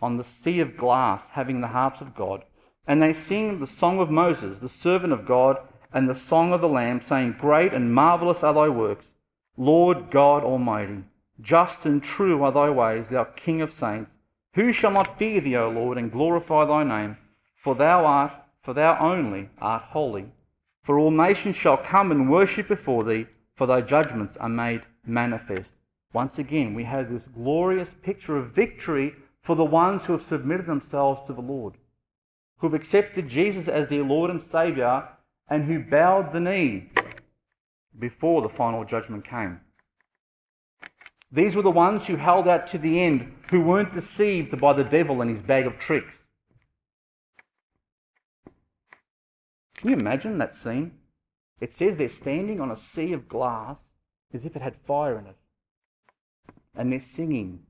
[0.00, 2.44] on the sea of glass, having the harps of God.
[2.86, 5.58] And they sing the song of Moses, the servant of God
[5.94, 9.14] and the song of the Lamb, saying, Great and marvellous are thy works,
[9.56, 11.04] Lord God Almighty.
[11.40, 14.10] Just and true are thy ways, thou King of saints.
[14.54, 17.16] Who shall not fear thee, O Lord, and glorify thy name?
[17.62, 20.32] For thou art, for thou only art holy.
[20.82, 25.70] For all nations shall come and worship before thee, for thy judgments are made manifest.
[26.12, 30.66] Once again, we have this glorious picture of victory for the ones who have submitted
[30.66, 31.74] themselves to the Lord.
[32.58, 35.08] who've accepted Jesus as their Lord and Saviour
[35.48, 36.90] and who bowed the knee
[37.98, 39.60] before the final judgment came.
[41.30, 44.84] These were the ones who held out to the end, who weren't deceived by the
[44.84, 46.16] devil and his bag of tricks.
[49.76, 50.92] Can you imagine that scene?
[51.60, 53.80] It says they're standing on a sea of glass
[54.32, 55.36] as if it had fire in it.
[56.76, 57.60] And they're singing.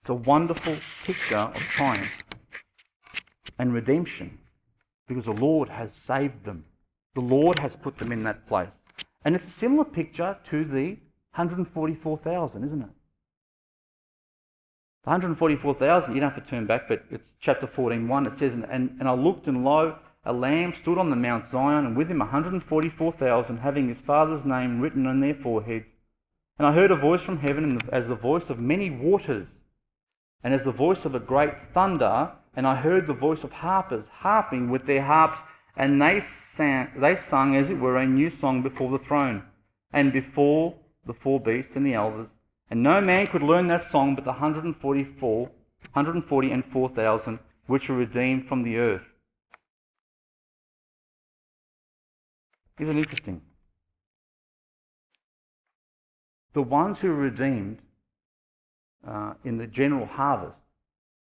[0.00, 2.23] It's a wonderful picture of triumph
[3.58, 4.38] and redemption
[5.06, 6.64] because the Lord has saved them.
[7.14, 8.72] The Lord has put them in that place.
[9.24, 10.98] And it's a similar picture to the
[11.34, 12.88] 144,000, isn't it?
[15.04, 18.26] The 144,000, you don't have to turn back, but it's chapter 14, 1.
[18.26, 21.84] It says, and, and I looked, and lo, a lamb stood on the Mount Zion,
[21.84, 25.84] and with him 144,000, having his father's name written on their foreheads.
[26.58, 29.48] And I heard a voice from heaven as the voice of many waters,
[30.42, 34.06] and as the voice of a great thunder, and I heard the voice of harpers
[34.08, 35.38] harping with their harps,
[35.76, 39.42] and they sang, they sung as it were a new song before the throne,
[39.92, 40.74] and before
[41.06, 42.28] the four beasts and the elders.
[42.70, 47.96] And no man could learn that song but the 144, 140 and 4,000 which were
[47.96, 49.04] redeemed from the earth.
[52.78, 53.40] Isn't it interesting?
[56.52, 57.78] The ones who are redeemed
[59.06, 60.56] uh, in the general harvest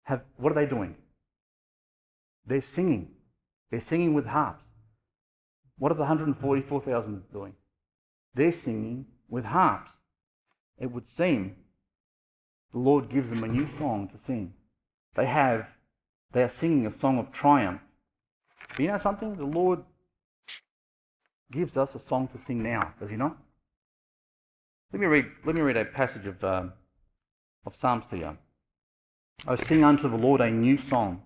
[0.03, 0.95] have what are they doing?
[2.47, 3.09] They're singing.
[3.69, 4.63] They're singing with harps.
[5.77, 7.53] What are the 144,000 doing?
[8.33, 9.91] They're singing with harps
[10.77, 11.55] it would seem
[12.71, 14.53] the Lord gives them a new song to sing.
[15.15, 15.67] They have,
[16.31, 17.81] they are singing a song of triumph.
[18.69, 19.35] But you know something?
[19.35, 19.83] The Lord
[21.51, 23.37] gives us a song to sing now, does He not?
[24.91, 26.73] Let me read, let me read a passage of, um,
[27.65, 28.37] of Psalms to you.
[29.47, 31.23] Oh, sing unto the Lord a new song.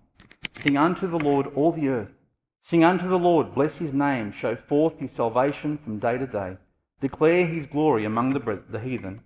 [0.56, 2.12] Sing unto the Lord all the earth.
[2.60, 6.56] Sing unto the Lord, bless his name, show forth his salvation from day to day.
[7.00, 9.22] Declare his glory among the, the heathen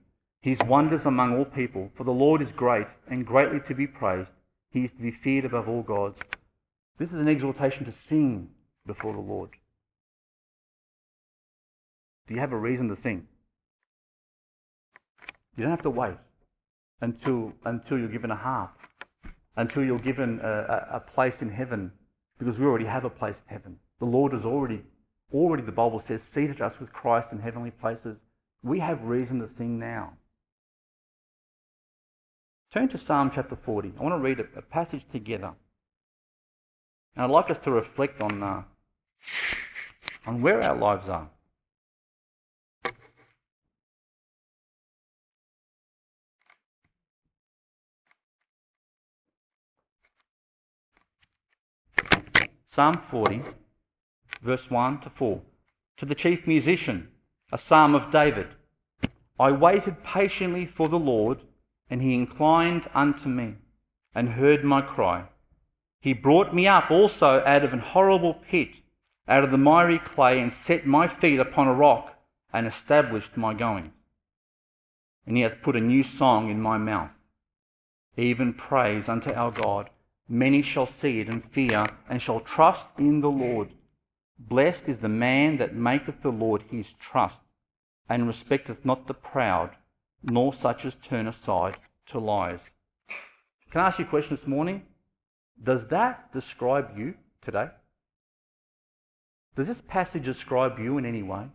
[0.46, 1.90] his wonders among all people.
[1.96, 4.30] For the Lord is great and greatly to be praised.
[4.70, 6.20] He is to be feared above all gods.
[6.98, 8.50] This is an exhortation to sing
[8.86, 9.50] before the Lord.
[12.28, 13.26] Do you have a reason to sing?
[15.56, 16.16] You don't have to wait
[17.00, 18.78] until, until you're given a harp,
[19.56, 21.90] until you're given a, a, place in heaven,
[22.38, 23.76] because we already have a place in heaven.
[23.98, 24.82] The Lord is already,
[25.32, 28.18] already the Bible says, seated us with Christ in heavenly places.
[28.62, 30.12] We have reason to sing now.
[32.72, 33.94] Turn to Psalm chapter 40.
[33.98, 35.52] I want to read a, a passage together.
[37.14, 38.62] And I'd like us to reflect on, uh,
[40.26, 41.30] on where our lives are.
[52.76, 53.40] Psalm 40,
[54.42, 55.40] verse 1 to 4.
[55.96, 57.08] To the chief musician,
[57.50, 58.48] a psalm of David.
[59.40, 61.40] I waited patiently for the Lord
[61.88, 63.54] and he inclined unto me
[64.14, 65.24] and heard my cry.
[66.02, 68.82] He brought me up also out of an horrible pit,
[69.26, 72.14] out of the miry clay, and set my feet upon a rock,
[72.52, 73.90] and established my going.
[75.26, 77.12] And he hath put a new song in my mouth,
[78.18, 79.88] even praise unto our God.
[80.28, 83.72] Many shall see it and fear, and shall trust in the Lord.
[84.38, 87.38] Blessed is the man that maketh the Lord his trust,
[88.08, 89.76] and respecteth not the proud
[90.22, 92.60] nor such as turn aside to lies.
[93.70, 94.82] Can I ask you a question this morning?
[95.62, 97.68] Does that describe you today?
[99.54, 101.46] Does this passage describe you in any way?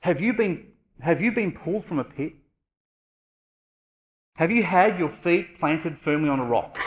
[0.00, 0.68] Have you been,
[1.00, 2.34] have you been pulled from a pit?
[4.36, 6.78] Have you had your feet planted firmly on a rock?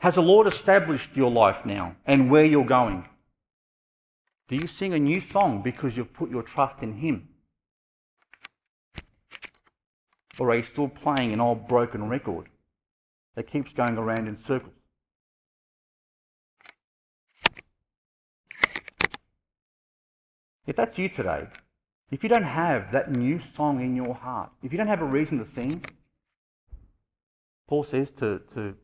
[0.00, 3.06] Has the Lord established your life now and where you're going?
[4.48, 7.28] Do you sing a new song because you've put your trust in Him?
[10.38, 12.48] Or are you still playing an old broken record
[13.34, 14.72] that keeps going around in circles?
[20.66, 21.48] If that's you today,
[22.10, 25.06] if you don't have that new song in your heart, if you don't have a
[25.06, 25.82] reason to sing,
[27.68, 28.74] Paul says to, to,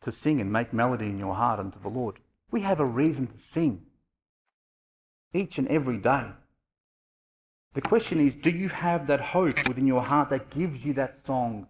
[0.00, 2.16] to sing and make melody in your heart unto the Lord.
[2.50, 3.82] We have a reason to sing
[5.34, 6.26] each and every day.
[7.74, 11.20] The question is, do you have that hope within your heart that gives you that
[11.26, 11.66] song?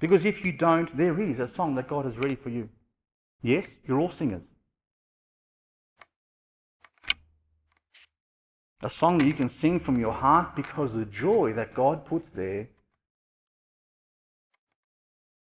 [0.00, 2.68] Because if you don't, there is a song that God has ready for you.
[3.42, 4.42] Yes, you're all singers.
[8.82, 12.28] A song that you can sing from your heart because the joy that God puts
[12.34, 12.68] there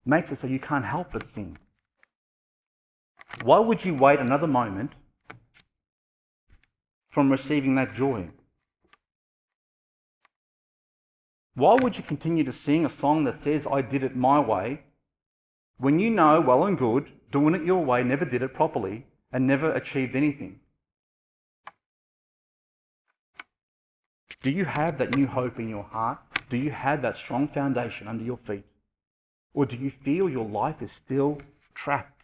[0.09, 1.59] makes it so you can't help but sing.
[3.43, 4.93] Why would you wait another moment
[7.11, 8.31] from receiving that joy?
[11.55, 14.81] Why would you continue to sing a song that says, I did it my way,
[15.77, 19.47] when you know well and good doing it your way never did it properly and
[19.47, 20.61] never achieved anything?
[24.41, 26.19] Do you have that new hope in your heart?
[26.49, 28.65] Do you have that strong foundation under your feet?
[29.55, 31.41] Or do you feel your life is still
[31.75, 32.23] trapped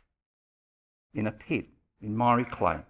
[1.15, 1.67] in a pit,
[2.01, 2.81] in miry clay?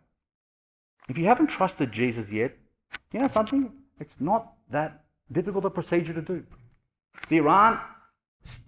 [1.09, 2.57] If you haven't trusted Jesus yet,
[3.13, 3.73] you know something?
[4.01, 6.45] It's not that difficult a procedure to do.
[7.29, 7.81] There aren't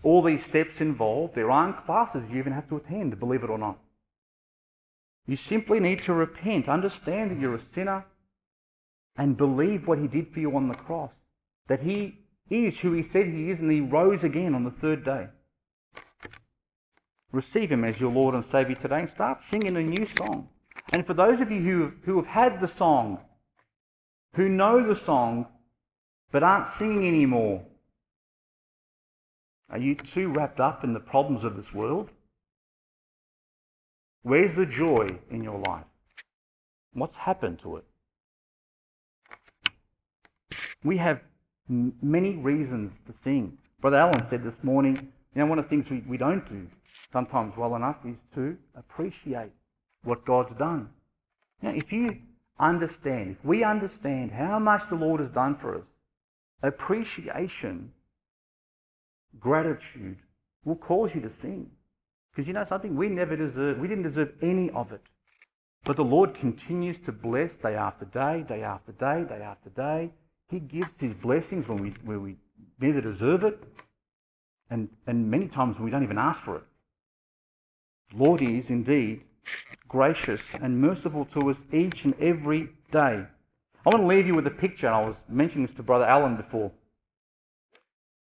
[0.02, 1.34] all these steps involved.
[1.34, 3.78] There aren't classes you even have to attend, believe it or not.
[5.26, 8.06] You simply need to repent, understand that you're a sinner,
[9.16, 11.10] and believe what he did for you on the cross.
[11.66, 15.04] That he is who he said he is, and he rose again on the third
[15.04, 15.28] day.
[17.36, 20.48] Receive him as your Lord and Saviour today and start singing a new song.
[20.94, 23.18] And for those of you who, who have had the song,
[24.36, 25.46] who know the song,
[26.32, 27.62] but aren't singing anymore,
[29.68, 32.08] are you too wrapped up in the problems of this world?
[34.22, 35.84] Where's the joy in your life?
[36.94, 37.84] What's happened to it?
[40.82, 41.20] We have
[41.68, 43.58] many reasons to sing.
[43.82, 46.66] Brother Alan said this morning, you know, one of the things we, we don't do
[47.12, 49.52] sometimes well enough is to appreciate
[50.02, 50.88] what God's done.
[51.60, 52.16] Now, if you
[52.58, 55.84] understand, if we understand how much the Lord has done for us,
[56.62, 57.92] appreciation,
[59.38, 60.16] gratitude
[60.64, 61.70] will cause you to sing.
[62.34, 62.96] Because you know something?
[62.96, 65.02] We never deserve, we didn't deserve any of it.
[65.84, 70.10] But the Lord continues to bless day after day, day after day, day after day.
[70.48, 72.36] He gives His blessings when we, when we
[72.80, 73.62] neither deserve it,
[74.70, 76.64] and, and many times we don't even ask for it.
[78.14, 79.22] Lord is indeed
[79.88, 83.24] gracious and merciful to us each and every day.
[83.86, 84.88] I want to leave you with a picture.
[84.88, 86.72] I was mentioning this to Brother Alan before.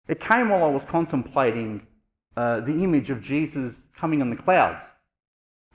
[0.09, 1.87] It came while I was contemplating
[2.37, 4.85] uh, the image of Jesus coming on the clouds.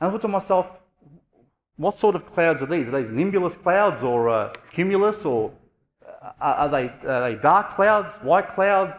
[0.02, 0.70] And I thought to myself,
[1.78, 2.88] what sort of clouds are these?
[2.90, 5.54] Are these nimbulous clouds or uh, cumulus or
[6.06, 8.96] uh, are, they, are they dark clouds, white clouds?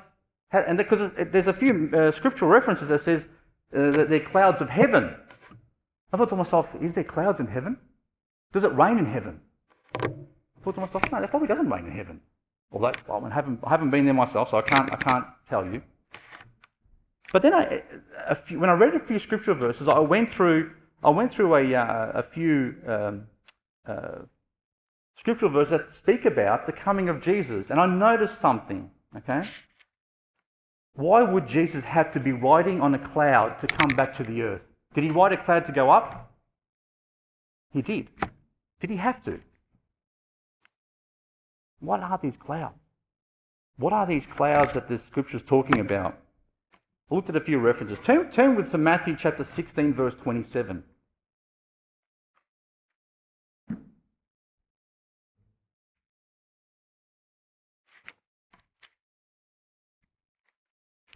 [0.51, 3.27] And because there's a few uh, scriptural references that says
[3.77, 5.15] uh, that they're clouds of heaven.
[6.13, 7.77] I thought to myself, is there clouds in heaven?
[8.53, 9.41] Does it rain in heaven?
[10.01, 10.09] I
[10.65, 12.21] thought to myself, no, it probably doesn't rain in heaven.
[12.73, 15.67] Although well, I, haven't, I haven't been there myself, so I can't, I can't tell
[15.67, 15.83] you.
[17.33, 17.83] But then, I,
[18.35, 20.73] few, when I read a few scriptural verses, I went through,
[21.05, 23.27] I went through a, uh, a few um,
[23.87, 24.21] uh,
[25.17, 28.91] scriptural verses that speak about the coming of Jesus, and I noticed something.
[29.17, 29.43] Okay,
[30.99, 34.43] why would Jesus have to be riding on a cloud to come back to the
[34.43, 34.63] earth?
[34.95, 36.33] Did he ride a cloud to go up?
[37.73, 38.09] He did.
[38.81, 39.39] Did he have to?
[41.79, 42.75] What are these clouds?
[43.77, 46.19] What are these clouds that the scripture is talking about?
[47.09, 48.01] I looked at a few references.
[48.05, 50.83] Turn, turn with to Matthew chapter 16, verse 27.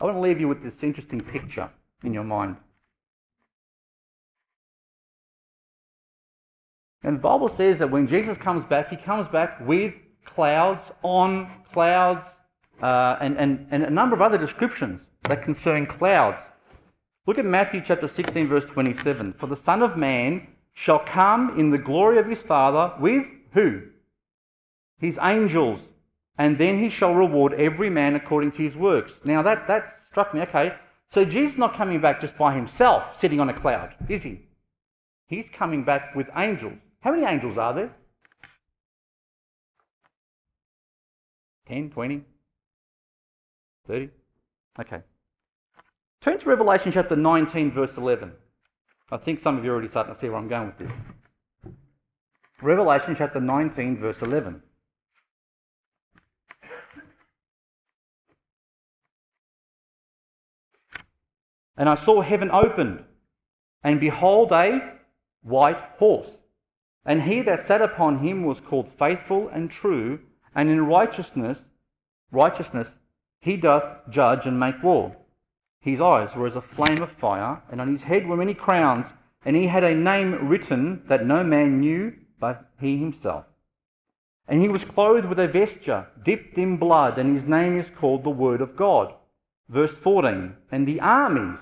[0.02, 1.70] I want to leave you with this interesting picture
[2.02, 2.56] in your mind.
[7.04, 9.94] And the Bible says that when Jesus comes back, he comes back with
[10.24, 12.26] clouds, on clouds,
[12.82, 16.42] uh, and, and, and a number of other descriptions that concern clouds.
[17.26, 19.34] Look at Matthew chapter 16, verse 27.
[19.34, 23.82] For the Son of Man shall come in the glory of his Father with who?
[24.98, 25.80] His angels.
[26.38, 29.12] And then he shall reward every man according to his works.
[29.24, 30.40] Now that, that struck me.
[30.40, 30.74] Okay,
[31.08, 34.40] so Jesus is not coming back just by himself, sitting on a cloud, is he?
[35.26, 36.78] He's coming back with angels.
[37.00, 37.94] How many angels are there?
[41.68, 42.22] 10, 20,
[43.86, 44.08] 30?
[44.80, 45.00] Okay.
[46.20, 48.32] Turn to Revelation chapter 19, verse 11.
[49.10, 50.92] I think some of you are already starting to see where I'm going with this.
[52.62, 54.62] Revelation chapter 19, verse 11.
[61.76, 63.04] And I saw heaven opened,
[63.82, 64.98] and behold, a
[65.42, 66.30] white horse.
[67.04, 70.20] And he that sat upon him was called faithful and true,
[70.54, 71.58] and in righteousness,
[72.30, 72.94] righteousness
[73.40, 75.16] he doth judge and make war.
[75.80, 79.06] His eyes were as a flame of fire, and on his head were many crowns,
[79.44, 83.44] and he had a name written that no man knew but he himself.
[84.46, 88.22] And he was clothed with a vesture dipped in blood, and his name is called
[88.22, 89.14] the Word of God.
[89.72, 91.58] Verse 14 And the armies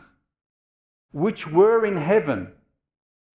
[1.13, 2.53] which were in heaven,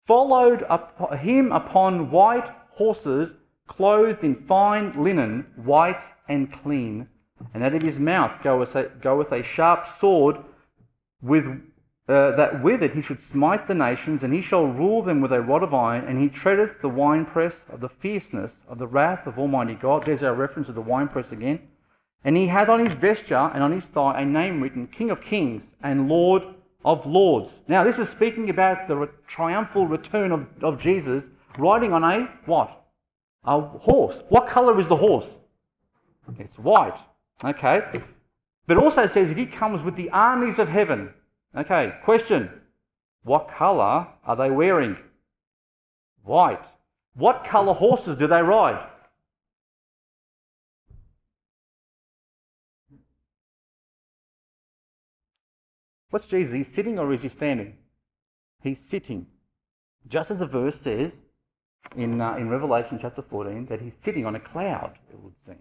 [0.07, 3.31] followed up him upon white horses,
[3.67, 7.09] clothed in fine linen, white and clean.
[7.53, 10.37] And out of his mouth goeth a, goeth a sharp sword,
[11.21, 11.47] with
[12.09, 15.33] uh, that with it he should smite the nations, and he shall rule them with
[15.33, 19.27] a rod of iron, and he treadeth the winepress of the fierceness of the wrath
[19.27, 20.05] of Almighty God.
[20.05, 21.70] There's our reference to the winepress again.
[22.25, 25.23] And he hath on his vesture and on his thigh a name written, King of
[25.23, 26.43] Kings and Lord
[26.85, 27.51] of Lords.
[27.69, 31.25] Now, this is speaking about the triumphal return of, of Jesus
[31.59, 32.85] riding on a what?
[33.45, 34.17] A horse.
[34.29, 35.27] What colour is the horse?
[36.39, 36.99] It's white.
[37.43, 37.83] Okay.
[38.67, 41.13] But it also says that he comes with the armies of heaven.
[41.57, 42.51] Okay, question.
[43.25, 44.97] What colour are they wearing?
[46.23, 46.65] White.
[47.15, 48.87] What colour horses do they ride?
[56.11, 56.67] What's Jesus?
[56.75, 57.77] Sitting or is he standing?
[58.63, 59.27] He's sitting.
[60.09, 61.13] Just as the verse says
[61.97, 65.57] in, uh, in Revelation chapter 14 that he's sitting on a cloud, it would seem.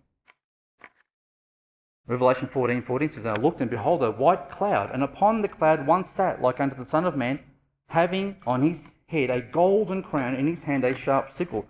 [2.07, 5.47] Revelation 14 14 says, and I looked and behold a white cloud, and upon the
[5.47, 7.39] cloud one sat like unto the Son of Man,
[7.87, 11.65] having on his head a golden crown, in his hand a sharp sickle.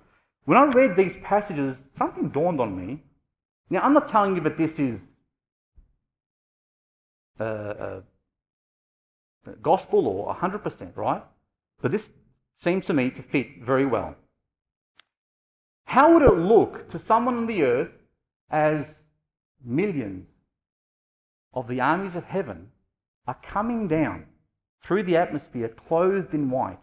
[0.45, 3.03] When I read these passages, something dawned on me.
[3.69, 4.99] Now, I'm not telling you that this is
[7.39, 8.01] uh, uh,
[9.61, 11.23] gospel or 100%, right?
[11.81, 12.09] But this
[12.55, 14.15] seems to me to fit very well.
[15.85, 17.91] How would it look to someone on the earth
[18.51, 18.85] as
[19.63, 20.27] millions
[21.53, 22.69] of the armies of heaven
[23.27, 24.25] are coming down
[24.83, 26.79] through the atmosphere clothed in white,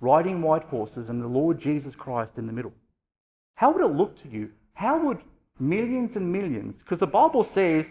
[0.00, 2.72] riding white horses, and the Lord Jesus Christ in the middle?
[3.54, 4.50] How would it look to you?
[4.74, 5.18] How would
[5.60, 7.86] millions and millions, because the Bible says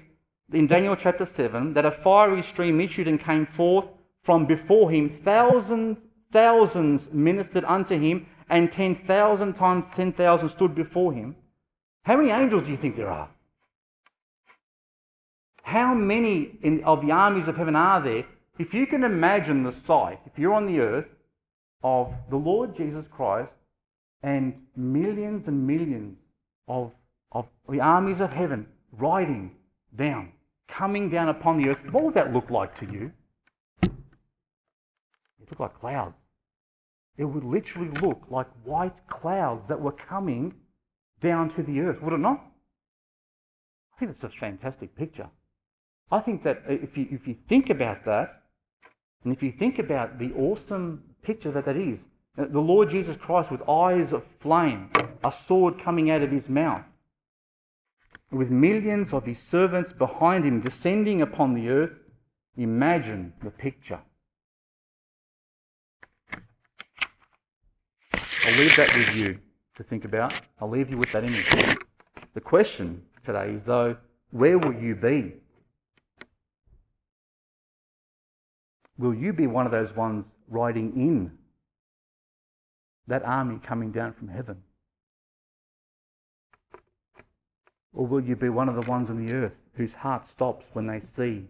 [0.53, 3.85] in Daniel chapter 7 that a fiery stream issued and came forth
[4.23, 5.21] from before him.
[5.23, 5.97] Thousands,
[6.31, 11.35] thousands ministered unto him, and 10,000 times 10,000 stood before him.
[12.03, 13.29] How many angels do you think there are?
[15.63, 18.25] How many in, of the armies of heaven are there?
[18.59, 21.05] If you can imagine the sight, if you're on the earth,
[21.83, 23.51] of the Lord Jesus Christ
[24.21, 26.17] and millions and millions
[26.67, 26.91] of,
[27.31, 29.51] of the armies of heaven riding
[29.95, 30.31] down
[30.71, 33.11] coming down upon the earth, what would that look like to you?
[33.83, 33.91] It
[35.49, 36.15] looked like clouds.
[37.17, 40.53] It would literally look like white clouds that were coming
[41.19, 42.41] down to the earth, would it not?
[43.95, 45.29] I think that's a fantastic picture.
[46.11, 48.41] I think that if you, if you think about that,
[49.23, 51.99] and if you think about the awesome picture that that is,
[52.37, 54.89] the Lord Jesus Christ with eyes of flame,
[55.23, 56.83] a sword coming out of his mouth,
[58.31, 61.91] with millions of his servants behind him descending upon the earth,
[62.55, 63.99] imagine the picture.
[68.13, 69.39] I'll leave that with you
[69.75, 70.33] to think about.
[70.59, 71.77] I'll leave you with that image.
[72.33, 73.97] The question today is, though,
[74.31, 75.33] where will you be?
[78.97, 81.31] Will you be one of those ones riding in
[83.07, 84.63] that army coming down from heaven?
[87.93, 90.87] Or will you be one of the ones on the earth whose heart stops when
[90.87, 91.47] they see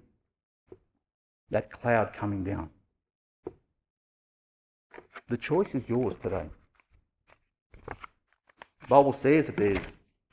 [1.51, 2.69] that cloud coming down?
[5.29, 6.45] The choice is yours today.
[7.87, 9.79] The Bible says that there's,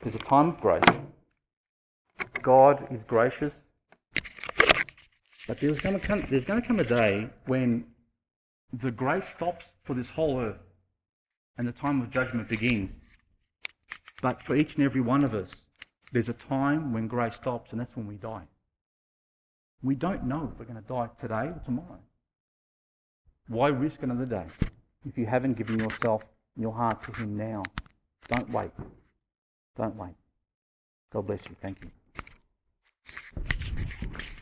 [0.01, 0.83] there's a time of grace.
[2.41, 3.53] God is gracious.
[5.47, 7.85] But there's going, to come, there's going to come a day when
[8.73, 10.59] the grace stops for this whole earth
[11.57, 12.91] and the time of judgment begins.
[14.21, 15.55] But for each and every one of us,
[16.11, 18.47] there's a time when grace stops, and that's when we die.
[19.81, 21.99] We don't know if we're going to die today or tomorrow.
[23.47, 24.45] Why risk another day
[25.07, 26.23] if you haven't given yourself
[26.55, 27.63] and your heart to Him now?
[28.27, 28.71] Don't wait.
[29.77, 30.15] Don't wait.
[31.11, 31.55] God bless you.
[31.61, 31.89] Thank you.